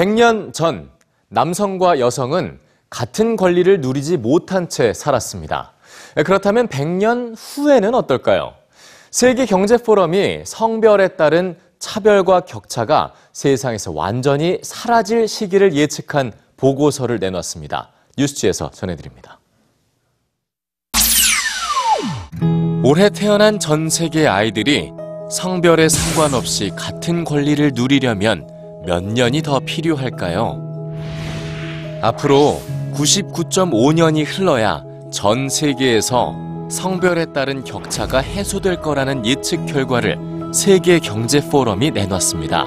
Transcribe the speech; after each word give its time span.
100년 0.00 0.54
전 0.54 0.88
남성과 1.28 2.00
여성은 2.00 2.58
같은 2.88 3.36
권리를 3.36 3.82
누리지 3.82 4.16
못한 4.16 4.70
채 4.70 4.94
살았습니다. 4.94 5.74
그렇다면 6.24 6.68
100년 6.68 7.34
후에는 7.36 7.94
어떨까요? 7.94 8.54
세계 9.10 9.44
경제 9.44 9.76
포럼이 9.76 10.44
성별에 10.46 11.08
따른 11.08 11.58
차별과 11.78 12.46
격차가 12.46 13.12
세상에서 13.34 13.92
완전히 13.92 14.58
사라질 14.62 15.28
시기를 15.28 15.74
예측한 15.74 16.32
보고서를 16.56 17.18
내놨습니다. 17.18 17.90
뉴스지에서 18.16 18.70
전해드립니다. 18.70 19.38
올해 22.82 23.10
태어난 23.10 23.58
전 23.58 23.90
세계 23.90 24.26
아이들이 24.26 24.92
성별에 25.30 25.90
상관없이 25.90 26.70
같은 26.74 27.24
권리를 27.24 27.72
누리려면 27.74 28.59
몇 28.84 29.04
년이 29.04 29.42
더 29.42 29.60
필요할까요? 29.60 30.60
앞으로 32.02 32.60
99.5년이 32.94 34.24
흘러야 34.26 34.84
전 35.10 35.48
세계에서 35.48 36.34
성별에 36.70 37.26
따른 37.26 37.64
격차가 37.64 38.20
해소될 38.20 38.80
거라는 38.80 39.26
예측 39.26 39.66
결과를 39.66 40.18
세계 40.54 40.98
경제 40.98 41.40
포럼이 41.40 41.90
내놨습니다. 41.90 42.66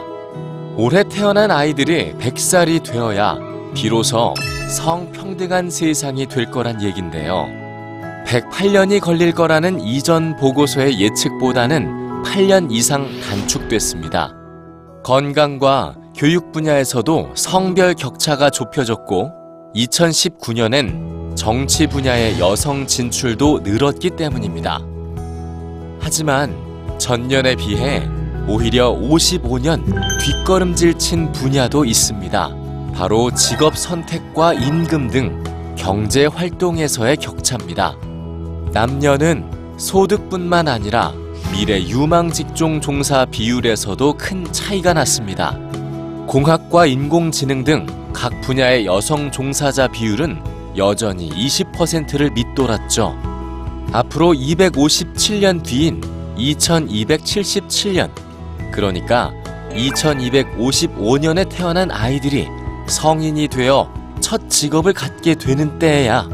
올해 0.78 1.04
태어난 1.04 1.52
아이들이 1.52 2.14
100살이 2.14 2.84
되어야 2.84 3.38
비로소 3.74 4.34
성평등한 4.70 5.70
세상이 5.70 6.28
될 6.28 6.52
거란 6.52 6.82
얘긴데요. 6.82 7.48
108년이 8.26 9.00
걸릴 9.00 9.34
거라는 9.34 9.80
이전 9.82 10.36
보고서의 10.38 11.00
예측보다는 11.00 12.24
8년 12.24 12.72
이상 12.72 13.08
단축됐습니다. 13.22 14.34
건강과 15.04 15.96
교육 16.16 16.52
분야에서도 16.52 17.32
성별 17.36 17.96
격차가 17.96 18.52
좁혀졌고 18.52 19.32
2019년엔 19.76 21.36
정치 21.36 21.88
분야의 21.88 22.40
여성 22.40 22.86
진출도 22.86 23.62
늘었기 23.64 24.12
때문입니다. 24.12 24.80
하지만 26.00 26.56
전년에 27.00 27.56
비해 27.56 28.08
오히려 28.48 28.92
55년 28.94 29.84
뒷걸음질 30.20 31.00
친 31.00 31.32
분야도 31.32 31.86
있습니다. 31.86 32.56
바로 32.94 33.32
직업 33.32 33.76
선택과 33.76 34.54
임금 34.54 35.10
등 35.10 35.44
경제 35.76 36.28
활동에서의 36.28 37.18
격차입니다. 37.18 37.96
남녀는 38.72 39.76
소득뿐만 39.78 40.68
아니라 40.68 41.14
미래 41.52 41.82
유망 41.82 42.30
직종 42.30 42.80
종사 42.80 43.26
비율에서도 43.26 44.14
큰 44.18 44.52
차이가 44.52 44.94
났습니다. 44.94 45.63
공학과 46.28 46.86
인공지능 46.86 47.64
등 47.64 48.04
각 48.14 48.40
분야의 48.42 48.86
여성 48.86 49.32
종사자 49.32 49.88
비율은 49.88 50.42
여전히 50.78 51.30
20%를 51.30 52.32
밑돌았죠. 52.32 53.18
앞으로 53.92 54.34
257년 54.34 55.64
뒤인 55.64 56.02
2277년, 56.38 58.10
그러니까 58.72 59.34
2255년에 59.72 61.50
태어난 61.50 61.92
아이들이 61.92 62.48
성인이 62.88 63.48
되어 63.50 63.92
첫 64.20 64.50
직업을 64.50 64.94
갖게 64.94 65.36
되는 65.36 65.78
때에야 65.80 66.30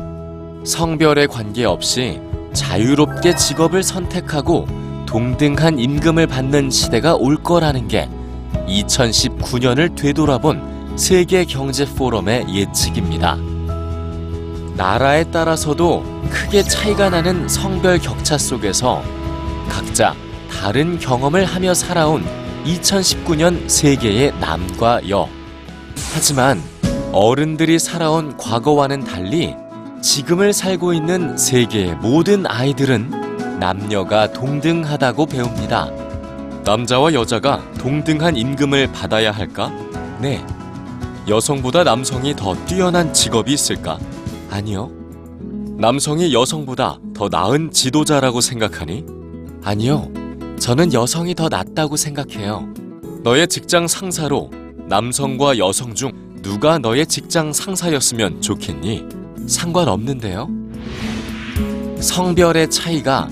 성별에 0.64 1.28
관계없이 1.28 2.22
자유롭게 2.54 3.36
직업을 3.36 3.84
선택하고 3.84 4.68
동등한 5.06 5.80
임금을 5.80 6.28
받는 6.28 6.70
시대가 6.70 7.16
올 7.16 7.36
거라는 7.38 7.88
게 7.88 8.08
2019년을 8.70 9.96
되돌아본 9.96 10.98
세계 10.98 11.46
경제 11.46 11.86
포럼의 11.86 12.46
예측입니다. 12.54 13.38
나라에 14.76 15.26
따라서도 15.26 16.04
크게 16.30 16.64
차이가 16.64 17.10
나는 17.10 17.50
성별 17.50 18.00
격차 18.00 18.38
속에서 18.38 19.04
각자 19.68 20.16
다른 20.50 21.00
경험을 21.00 21.46
하며 21.46 21.74
살아온 21.74 22.26
2019년 22.66 23.68
세계의 23.68 24.34
남과 24.40 25.10
여. 25.10 25.28
하지만 26.14 26.62
어른들이 27.12 27.80
살아온 27.80 28.38
과거와는 28.38 29.04
달리 29.04 29.56
지금을 30.02 30.54
살고 30.54 30.94
있는 30.94 31.38
세계의 31.38 31.96
모든 31.96 32.46
아이들은 32.46 33.60
남녀가 33.60 34.32
동등하다고 34.32 35.26
배웁니다. 35.26 36.09
남자와 36.70 37.16
여자가 37.16 37.64
동등한 37.80 38.38
임금을 38.38 38.92
받아야 38.92 39.32
할까? 39.32 39.72
네. 40.22 40.46
여성보다 41.28 41.84
남성이 41.84 42.36
더 42.36 42.54
뛰어난 42.68 43.12
직업이 43.12 43.52
있을까? 43.54 43.98
아니요. 44.52 44.92
남성이 45.80 46.32
여성보다 46.32 47.00
더 47.16 47.28
나은 47.28 47.72
지도자라고 47.72 48.40
생각하니? 48.40 49.04
아니요. 49.64 50.12
저는 50.60 50.94
여성이 50.94 51.34
더 51.34 51.50
낫다고 51.50 51.98
생각해요. 51.98 52.72
너의 53.24 53.48
직장 53.48 53.88
상사로 53.88 54.52
남성과 54.88 55.58
여성 55.58 55.96
중 55.96 56.12
누가 56.44 56.78
너의 56.78 57.08
직장 57.08 57.52
상사였으면 57.52 58.42
좋겠니? 58.42 59.06
상관없는데요. 59.48 60.48
성별의 62.00 62.70
차이가 62.70 63.28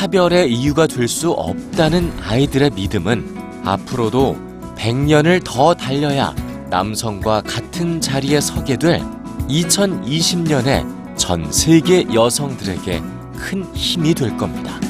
차별의 0.00 0.50
이유가 0.50 0.86
될 0.86 1.06
수 1.06 1.30
없다는 1.32 2.10
아이들의 2.22 2.70
믿음은 2.70 3.62
앞으로도 3.66 4.34
100년을 4.74 5.42
더 5.44 5.74
달려야 5.74 6.34
남성과 6.70 7.42
같은 7.42 8.00
자리에 8.00 8.40
서게 8.40 8.78
될 8.78 9.02
2020년의 9.50 11.18
전 11.18 11.52
세계 11.52 12.06
여성들에게 12.14 13.02
큰 13.36 13.64
힘이 13.74 14.14
될 14.14 14.34
겁니다. 14.38 14.80